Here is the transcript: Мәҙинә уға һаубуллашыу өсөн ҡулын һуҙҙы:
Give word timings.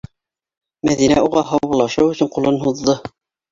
Мәҙинә 0.89 1.19
уға 1.27 1.45
һаубуллашыу 1.51 2.17
өсөн 2.17 2.35
ҡулын 2.39 2.61
һуҙҙы: 2.67 2.99